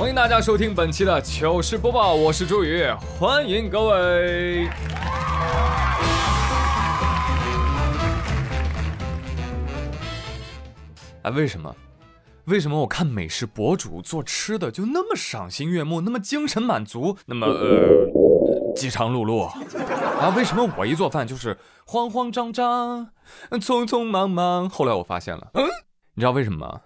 [0.00, 2.86] 欢迎大家收听本期的糗事播报，我是朱宇，
[3.18, 4.66] 欢迎各位。
[11.20, 11.76] 哎，为什么？
[12.46, 19.44] 为什么我看美食博主做吃的就那么赏心悦目，那么精神满足，那么呃饥肠辘辘
[20.18, 20.32] 啊？
[20.34, 23.10] 为什么我一做饭就是慌慌张张、
[23.50, 24.66] 匆匆忙忙？
[24.70, 25.66] 后来我发现了，嗯，
[26.14, 26.80] 你知道为什么吗？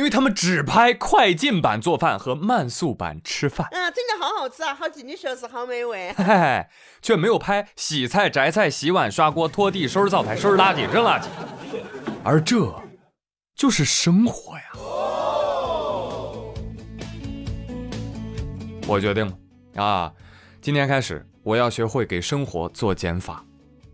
[0.00, 6.66] 因为他们只拍快进版做饭和慢速版吃饭，啊，真的好好吃啊，好进去就是好美味，嘿嘿，
[7.02, 11.26] 却没有拍洗菜、摘菜、洗碗、刷锅、拖地、收拾灶台、收拾垃圾、扔垃圾，
[12.24, 12.56] 而这
[13.54, 14.62] 就是生活呀！
[18.86, 20.10] 我决定了啊，
[20.62, 23.44] 今天开始我要学会给生活做减法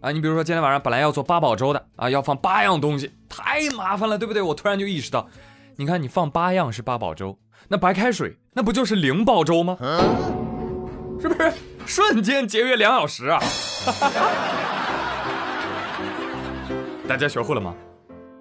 [0.00, 0.12] 啊！
[0.12, 4.40] 你比如说今天晚上本来要做八宝粥的啊，要放八样东西，太麻烦了，对不对？
[4.40, 5.28] 我突然就意识到。
[5.78, 9.76] 你看，你放八样是八宝粥，那白开水那不就是零宝粥吗？
[11.20, 11.52] 是不是
[11.84, 13.38] 瞬间节约两小时啊？
[17.06, 17.74] 大家学会了吗？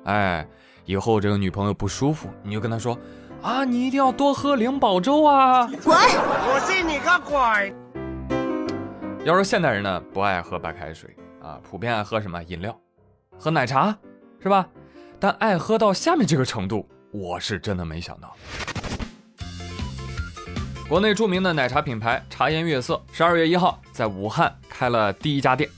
[0.06, 0.48] 哎，
[0.86, 2.98] 以后这个女朋友不舒服，你就跟她说
[3.42, 5.68] 啊，你一定要多喝灵宝粥啊！
[5.84, 5.92] 滚！
[5.98, 7.76] 我信你个鬼！
[9.26, 12.80] 要说现代人呢，不爱喝白开水啊，普遍爱喝什么饮料，
[13.38, 13.94] 喝奶茶，
[14.42, 14.66] 是吧？
[15.20, 16.88] 但爱喝到下面这个程度。
[17.18, 18.36] 我是真的没想到，
[20.90, 25.70] 国内著名的奶茶品牌茶颜悦色十二月一号在武汉开了第一家店，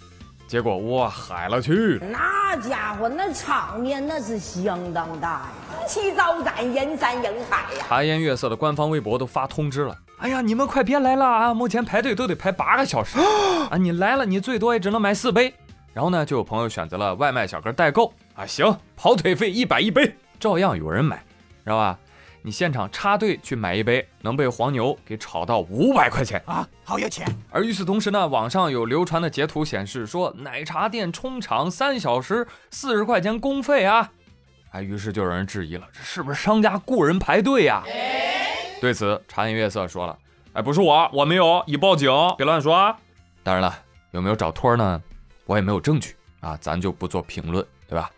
[0.47, 2.01] 结果哇嗨了去！
[2.11, 7.85] 那家伙那场面那是相当大呀，红旗招展，人山人海呀！
[7.87, 11.53] 茶颜悦色的官方微博都发通知了，哎呀，你们快别来了啊！
[11.53, 13.19] 目前排队都得排八个小时
[13.69, 13.77] 啊！
[13.77, 15.53] 你来了，你最多也只能买四杯。
[15.93, 21.23] 然后呢，就有朋友选择了外卖小哥代购啊，行，跑腿费一百一杯，照样有人买。
[21.67, 21.99] 知道吧？
[22.43, 26.65] 你现场插队去买一杯，能被黄牛给炒到五百块钱啊！
[26.81, 27.27] 好有钱。
[27.51, 34.09] 而与此同时呢，网上有流传的截图显示说，奶茶店冲场三小时四十块钱工费啊！
[34.69, 37.83] 哎，于是就有人质疑了，这是不是商家雇人排队呀？
[38.79, 40.17] 对此，茶颜悦色说了，
[40.53, 42.73] 哎，不是我，我没有，已报警，别乱说。
[42.73, 42.97] 啊
[43.43, 43.77] 当然了，
[44.11, 45.01] 有没有找托呢？
[45.45, 48.09] 我也没有证据啊，咱就不做评论，对吧？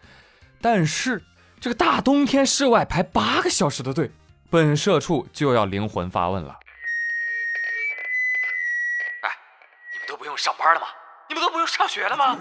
[0.62, 1.24] 但是。
[1.62, 4.10] 这个大冬天室外排八个小时的队，
[4.50, 6.58] 本社畜就要灵魂发问了。
[9.22, 9.30] 哎，
[9.92, 10.88] 你们都不用上班了吗？
[11.28, 12.38] 你们都不用上学了吗？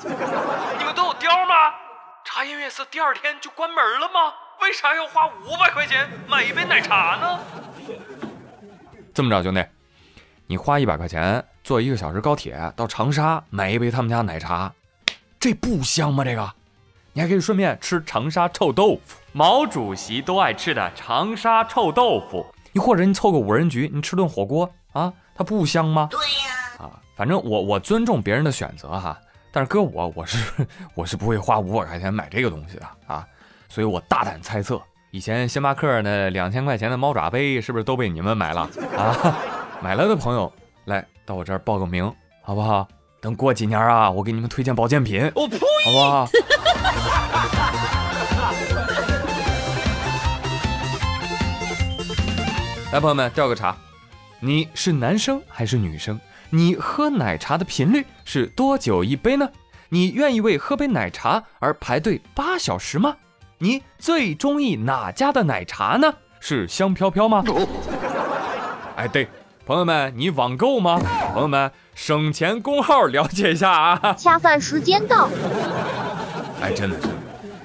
[0.79, 1.75] 你们都有貂吗？
[2.25, 4.33] 茶颜悦色第二天就关门了吗？
[4.61, 7.41] 为啥要花五百块钱买一杯奶茶呢？
[9.13, 9.65] 这么着，兄弟，
[10.47, 14.73] 你花一百块钱坐一个小时高铁到长沙买一杯他们家奶茶，
[15.41, 16.23] 这不香吗？
[16.23, 16.55] 这个？
[17.19, 22.47] 你还可以顺便吃长沙臭豆腐，毛主席都爱吃的长沙臭豆腐。
[22.71, 26.07] 你或者你凑个五人局，你吃顿火锅啊，它不香吗？
[26.13, 26.87] 对呀。
[26.87, 29.19] 啊，反正我我尊重别人的选择哈，
[29.51, 30.65] 但是搁我我是
[30.95, 33.27] 我是不会花五百块钱买这个东西的啊，
[33.69, 34.81] 所以我大胆猜测，
[35.11, 38.61] 以前星巴克那两千块钱的猫爪杯是不是都被你们买了
[38.97, 39.37] 啊？
[39.83, 40.53] 买了的朋友
[40.85, 42.15] 来到我这儿报个名
[42.45, 42.87] 好不好？
[43.21, 46.29] 等过几年啊，我给你们推荐保健品，我呸，好不好？
[52.91, 53.77] 来，朋友们，调个查，
[54.41, 56.19] 你是男生还是女生？
[56.49, 59.47] 你喝奶茶的频率是多久一杯呢？
[59.91, 63.15] 你愿意为喝杯奶茶而排队八小时吗？
[63.59, 66.11] 你最中意哪家的奶茶呢？
[66.41, 67.45] 是香飘飘吗？
[68.97, 69.29] 哎，对。
[69.67, 70.99] 朋友们，你网购吗？
[71.35, 74.15] 朋友们，省钱工号了解一下啊！
[74.17, 75.29] 下饭时间到。
[76.63, 77.17] 哎，真的，真的，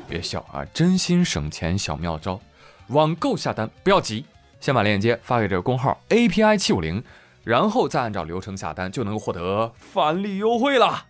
[0.05, 0.65] 别笑啊！
[0.73, 2.41] 真心省钱小妙招，
[2.87, 4.25] 网购下单不要急，
[4.63, 7.03] 先把链接发给这个工号 API 七五零，
[7.43, 11.05] 然后再按照流程下单，就能获得返利优惠了。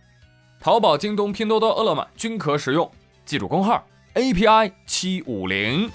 [0.58, 2.90] 淘宝、京东、拼多多、饿了么均可使用，
[3.24, 5.88] 记住工号 API 七五零。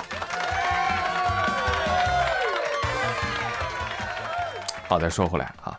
[4.87, 5.77] 好，再说回来啊，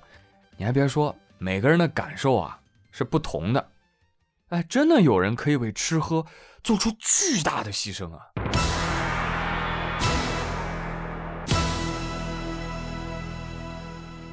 [0.58, 2.58] 你还别说，每个人的感受啊
[2.92, 3.70] 是不同的。
[4.50, 6.26] 哎，真的有人可以为吃喝
[6.62, 8.26] 做出巨大的牺牲啊！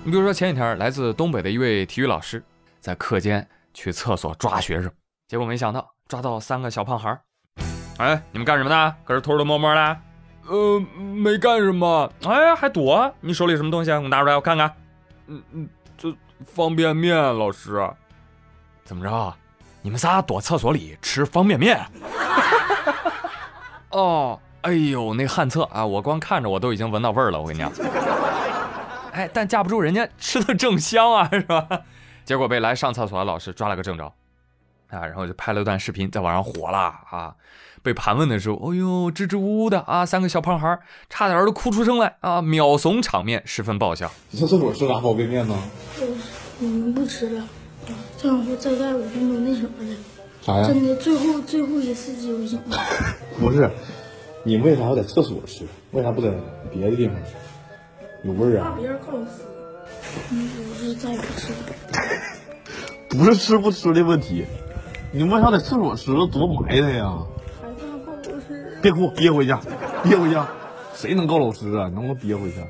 [0.07, 2.41] 你比如说前几天，来自东北的一位体育老师，
[2.79, 4.89] 在课间去厕所抓学生，
[5.27, 7.19] 结果没想到抓到三个小胖孩儿。
[7.97, 8.95] 哎，你们干什么呢？
[9.03, 9.97] 搁这偷偷摸摸的？
[10.47, 12.09] 呃，没干什么。
[12.23, 13.13] 哎，还躲？
[13.19, 13.91] 你手里什么东西？
[13.91, 14.73] 我拿出来，我看看。
[15.25, 16.15] 嗯嗯，这
[16.45, 17.85] 方便面，老师。
[18.85, 19.35] 怎么着？
[19.81, 21.85] 你们仨躲厕所里吃方便面？
[23.91, 27.41] 哦，哎呦，那旱厕啊，我光看着我都已经闻到味儿了。
[27.41, 27.69] 我跟你讲。
[29.17, 31.67] 哎，但架不住人家 吃的正香啊，是吧？
[32.23, 34.05] 结果被来上厕所的老师抓了个正着，
[34.89, 37.35] 啊，然后就拍了段视频，在网上火了啊。
[37.81, 40.77] 被盘问的时候，哎呦，支支吾吾的啊，三个小胖孩
[41.09, 44.11] 差点都哭出声来啊，秒怂场面十分爆笑。
[44.29, 45.57] 你上厕所吃啥方便面呢？
[45.99, 46.07] 我
[46.59, 47.47] 我们不吃了，
[48.17, 49.95] 这样会再盖五分钟那什么了。
[50.41, 50.67] 啥呀？
[50.67, 52.77] 真的，最后最后一次就行了。
[53.39, 53.71] 不是，
[54.43, 55.65] 你为啥要在厕所吃？
[55.91, 56.29] 为啥不在
[56.71, 57.31] 别的地方吃？
[58.27, 58.75] 有味儿啊？
[58.77, 59.19] 别人告诉
[60.31, 61.59] 嗯，我是再也不吃了。
[63.09, 64.45] 不是吃不吃的问题，
[65.11, 66.07] 你为啥在厕所吃？
[66.27, 67.13] 多埋汰呀！
[67.61, 69.55] 孩子告老师，别哭，憋回去，
[70.03, 70.37] 憋回去。
[70.93, 71.83] 谁能告老师啊？
[71.93, 72.61] 能不能憋回去？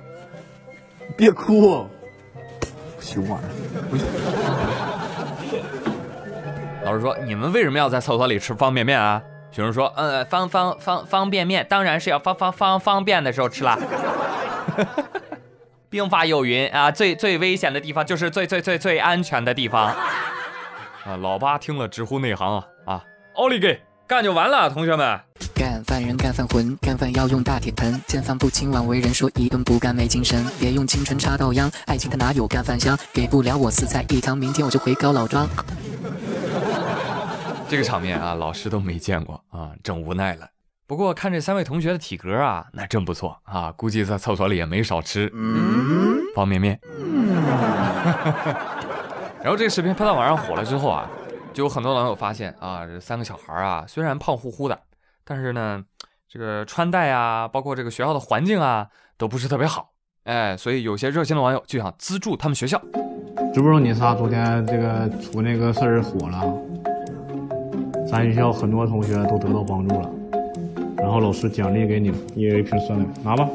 [1.16, 1.88] 别哭，
[3.00, 3.50] 熊玩意儿。
[6.86, 9.20] 老师说：“你们为什么要在厕所里吃方便面啊？”
[9.52, 13.76] 学生说：“嗯，方方方方便面当然是要方方方方便的时候吃啦。
[15.98, 19.88] 兵法有云啊，最最危险的地方就是最最最最安全的地方。
[21.04, 23.04] 啊，老八听了直呼内行啊啊！
[23.34, 25.20] 奥利给，干就完了，同学们。
[25.56, 32.96] 干饭人干饭魂，干饭要用大铁盆，见饭不亲枉为人说一顿不干没精神，别用青春插稻秧，爱情它哪有干饭香？
[33.12, 35.50] 给不了我四菜一汤，明天我就回高老庄。
[37.68, 40.48] 这个场面啊，老师都没见过啊，正无奈了。
[40.88, 45.30] 不过看这三位同学的体格啊，那真不错啊，估计在厕所里也没少吃
[46.34, 46.80] 方便面。
[49.44, 51.10] 然后这个视频拍到网上火了之后啊，
[51.52, 54.80] 就有很多网友发现啊，这三个小孩啊，虽然胖乎乎的，
[55.26, 55.84] 但是呢，
[56.30, 58.88] 这个穿戴啊，包括这个学校的环境啊，
[59.18, 59.90] 都不是特别好。
[60.24, 62.82] 哎，所以有些热心的网友就想资助他们学校。
[63.54, 66.42] 知不知道你仨昨天这个出那个事儿火了？
[68.10, 70.10] 咱学校很多同学都得到帮助了，
[70.98, 73.48] 然后老师奖励给你们一人一瓶酸奶，拿吧，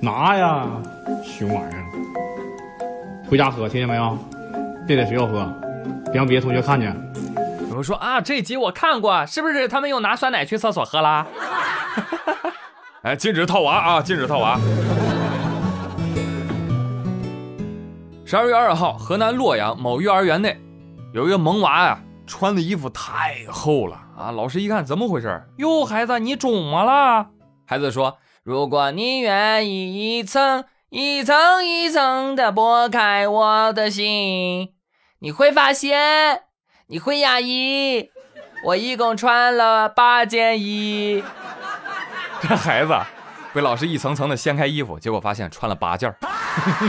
[0.00, 0.66] 拿呀，
[1.24, 1.84] 熊玩意儿，
[3.28, 4.16] 回家喝，听见没有？
[4.86, 5.52] 别在学校喝，
[6.06, 6.96] 别让别的同学看见。
[7.68, 11.26] 有人说啊，这集我看过，是不是他们又拿酸奶去厕所喝啦？
[13.02, 14.58] 哎，禁止套娃啊，禁止套娃。
[18.24, 20.56] 十二月二号，河南洛阳某幼儿园内，
[21.12, 21.98] 有一个萌娃呀。
[22.26, 24.32] 穿的衣服太厚了啊！
[24.32, 25.42] 老师一看，怎么回事？
[25.58, 27.28] 哟，孩子，你肿么了？
[27.64, 34.74] 孩子说：“如果你愿意一层一层一层的剥开我的心，
[35.20, 36.42] 你会发现
[36.88, 38.10] 你会压抑。
[38.64, 41.22] 我一共穿了八件衣。”
[42.42, 42.92] 这孩子
[43.54, 46.12] 被老师一层层的掀开衣服，结果发现穿了八件。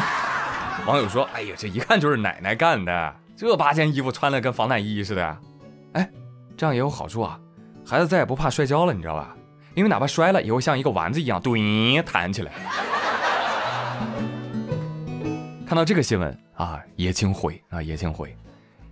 [0.88, 5.38] 网友说：“哎呀，这一看就是奶奶干的。”这八件衣服穿的跟防弹衣似的，
[5.94, 6.10] 哎，
[6.60, 7.40] 这样也有好处啊，
[7.86, 9.34] 孩子再也不怕摔跤了，你知道吧？
[9.76, 12.52] 因为哪怕摔了，也会像一个丸子一样，怼弹起来。
[15.66, 18.36] 看到这个新闻啊，爷请回啊，爷请回。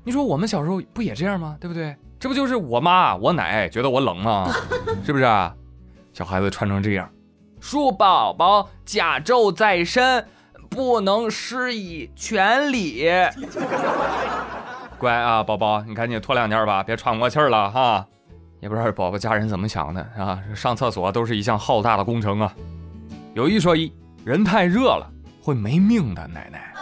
[0.05, 1.57] 你说我们小时候不也这样吗？
[1.59, 1.93] 对不对？
[2.17, 4.49] 这不就是我妈我奶觉得我冷吗？
[5.05, 5.53] 是不是啊？
[6.13, 7.11] 小孩子穿成这样，
[7.61, 10.25] 恕宝宝甲胄在身。
[10.69, 13.09] 不能施以全礼，
[14.97, 18.05] 乖啊，宝宝，你赶紧脱两件吧，别喘不过气儿了哈。
[18.59, 22.53] 也不知道宝宝家人怎么想的啊，上厕所都是一项浩大的工程啊。
[23.35, 23.93] 有一说一，
[24.25, 25.07] 人太热了
[25.41, 26.73] 会没命的，奶奶。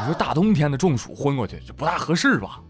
[0.00, 2.60] 你说大冬天的中暑昏过去，这不大合适吧？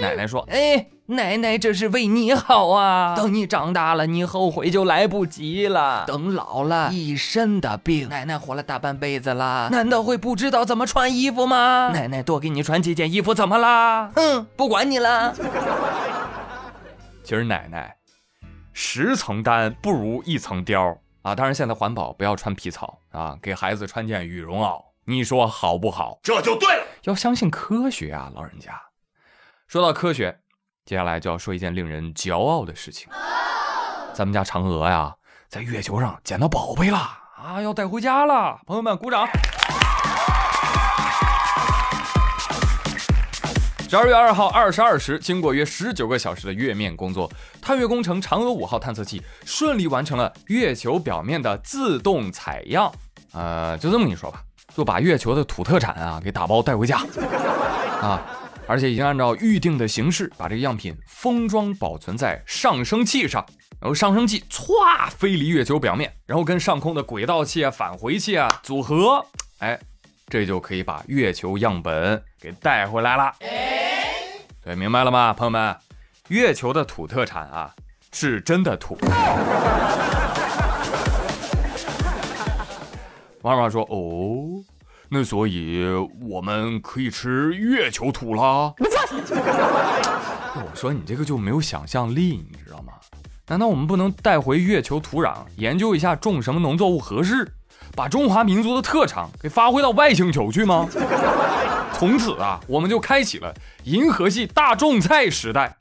[0.00, 3.14] 奶奶说：“哎，奶奶这是为你好啊！
[3.16, 6.04] 等你长大了，你后悔就来不及了。
[6.06, 8.08] 等老了，一身的病。
[8.08, 11.90] 奶奶活了大半辈子了，难道会不知道怎么穿衣服吗？
[11.92, 14.10] 奶奶多给你穿几件衣服，怎么啦？
[14.14, 15.34] 哼，不管你了。
[17.22, 17.94] 其实奶奶，
[18.72, 21.34] 十层单不如一层貂啊！
[21.34, 26.18] 当然现在环保，不要穿皮草啊，给孩子穿件羽绒袄，你说好不好？
[26.22, 28.72] 这就对了，要相信科学啊，老人家。
[29.70, 30.36] 说到科学，
[30.84, 33.08] 接下来就要说一件令人骄傲的事情。
[34.12, 35.14] 咱们家嫦娥呀，
[35.48, 36.98] 在月球上捡到宝贝了
[37.36, 38.58] 啊，要带回家了。
[38.66, 39.28] 朋友们，鼓掌！
[43.88, 47.30] 十二月二号二十二时，经过约十九个小时的月面工作，
[47.62, 52.92] 探月工程嫦娥五号探测器顺利完成了月球表面的自动采样。
[53.32, 54.42] 呃，就这么跟你说吧，
[54.74, 56.98] 就把月球的土特产啊给打包带回家
[58.02, 58.20] 啊。
[58.70, 63.44] 而且已经按照预定的形式，把这个样品封装保存在上升器上，
[63.80, 69.26] 然后上升器歘飞离月球表面，然后跟上空的轨道器啊、返回器啊组合，
[69.58, 69.76] 哎，
[70.28, 73.34] 这就可以把月球样本给带回来了。
[74.62, 75.76] 对，明白了吗，朋友们？
[76.28, 77.74] 月球的土特产啊，
[78.12, 78.96] 是真的土。
[83.42, 84.62] 妈妈说：“哦，
[85.10, 85.84] 那所以
[86.22, 88.72] 我们可以吃月球土了。
[90.54, 92.92] ”我说：“你这个就没有想象力，你知道吗？
[93.48, 97.52] 难道我们不能带回月球土壤，研究一下种什么农作物合适，
[97.96, 100.88] 把中华民族的特长给发挥到外星球去吗？”
[101.92, 103.52] 从此啊，我们就开启了
[103.84, 105.76] 银河系大种菜时代。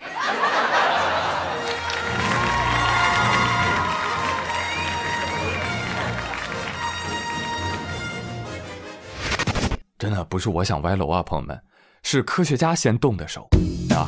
[9.99, 11.61] 真的不是我想歪楼啊，朋友们，
[12.03, 13.49] 是科学家先动的手
[13.93, 14.07] 啊！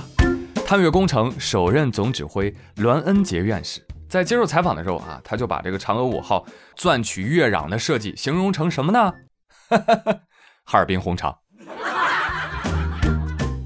[0.65, 6.45] 探月工程首任总指挥栾恩杰院士在接受采访的时候啊，他就把这个嫦娥五号
[6.77, 9.13] 钻取月壤的设计形容成什么呢？
[10.63, 11.37] 哈尔滨红肠。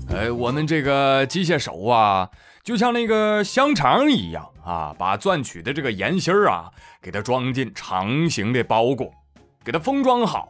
[0.09, 2.31] 哎，我们这个机械手啊，
[2.63, 6.71] 就像那个香肠一样啊，把钻取的这个盐芯儿啊，
[7.03, 9.13] 给它装进长形的包裹，
[9.63, 10.49] 给它封装好。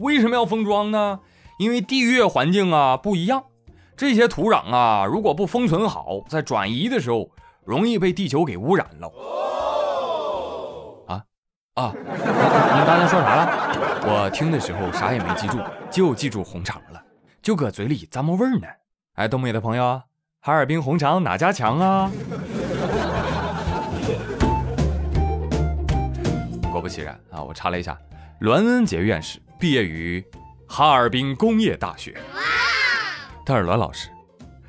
[0.00, 1.20] 为什么要封装呢？
[1.58, 3.44] 因为地月环境啊不一样，
[3.94, 7.30] 这些土壤啊如果不封存好，在转移的时候
[7.64, 9.12] 容易被地球给污染了。
[11.06, 11.22] 啊
[11.74, 11.92] 啊！
[11.94, 14.00] 你刚才说啥了？
[14.06, 15.58] 我听的时候啥也没记住，
[15.90, 17.02] 就记住红肠了，
[17.42, 18.66] 就搁嘴里咂摸味儿呢。
[19.16, 20.00] 哎，东北的朋友，
[20.40, 22.10] 哈尔滨红肠哪家强啊？
[26.72, 27.98] 果不其然啊，我查了一下，
[28.40, 29.38] 栾恩杰院士。
[29.60, 30.24] 毕业于
[30.66, 32.18] 哈尔滨工业大学。
[33.44, 34.08] 但是栾老师，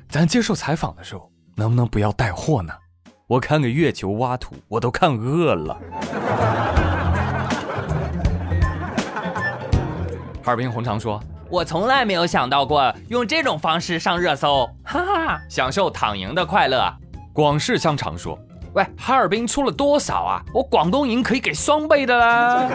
[0.06, 2.74] 咱接受采访的时候能不能不要带货呢？
[3.26, 5.78] 我看个月球挖土，我都看饿了。
[10.44, 11.18] 哈尔滨红肠说
[11.48, 16.92] ：“我从来没有想到过用这种方式上热搜， 哈哈，享受躺赢的快乐。”
[17.32, 18.38] 广式香肠说
[18.74, 20.42] ：“喂，哈尔滨出了多少啊？
[20.52, 22.68] 我广东赢可以给双倍的啦。”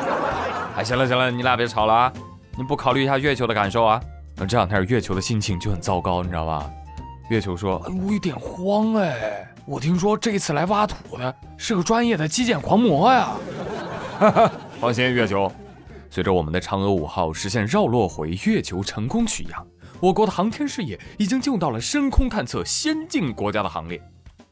[0.77, 2.13] 哎，行了行了，你俩别吵了啊！
[2.55, 3.99] 你不考虑一下月球的感受啊？
[4.35, 6.69] 那这两天月球的心情就很糟糕，你知道吧？
[7.31, 13.31] 月球说：“我有点慌哎，我听说这次来挖土的是个专业的基建狂魔呀。”
[14.79, 15.51] 放心，月球，
[16.11, 19.65] 随着我们的嫦娥五号实现绕落回月球成功取样，
[19.99, 23.99] 我国的航天事业已经进入到了深空探测先进国家的行列。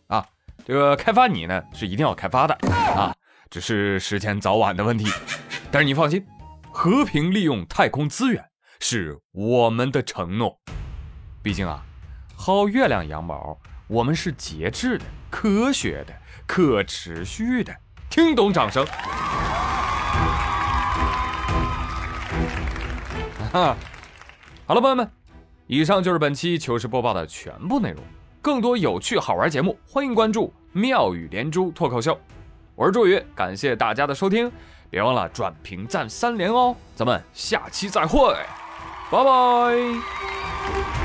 [0.08, 0.25] 啊，
[0.65, 2.58] 这个开发你呢是一定要开发的
[2.96, 3.13] 啊，
[3.51, 5.08] 只是时间早晚的问题。
[5.75, 6.25] 但是你放心，
[6.72, 8.41] 和平利用太空资源
[8.79, 10.58] 是我们的承诺。
[11.44, 11.84] 毕竟啊，
[12.38, 16.13] 薅月亮羊毛，我们是节制的、科学的、
[16.48, 17.75] 可持续的。
[18.10, 18.86] 听懂掌声。
[23.51, 23.75] 哈，
[24.65, 25.12] 好了，朋友们，
[25.67, 28.01] 以上就是本期糗事播报的全部内容。
[28.41, 32.17] 更多有趣好玩节目，欢迎关注妙语连珠脱口秀。
[32.75, 34.50] 我是朱宇，感谢大家的收听。
[34.96, 38.34] 别忘了转评赞三连哦，咱们下期再会，
[39.12, 41.05] 拜拜。